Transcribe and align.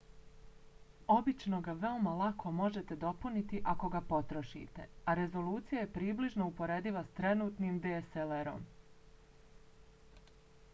obično 1.15 1.57
ga 1.67 1.75
veoma 1.83 2.13
lako 2.21 2.53
možete 2.61 2.97
dopuniti 3.03 3.61
ako 3.75 3.91
ga 3.97 4.01
potrošite 4.15 4.87
a 5.13 5.17
rezolucija 5.21 5.83
je 5.85 5.93
približno 5.99 6.49
uporediva 6.55 7.07
s 7.11 7.15
trenutnim 7.23 7.81
dslr-om 7.87 8.69